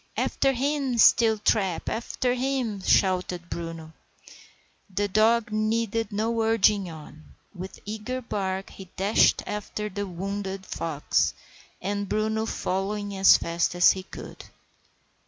[0.17, 3.93] "After him, Steeltrap, after him!" shouted Bruno.
[4.89, 7.35] The dog needed no urging on.
[7.53, 11.35] With eager bark he dashed after the wounded fox,
[11.79, 14.43] Bruno following as fast as he could.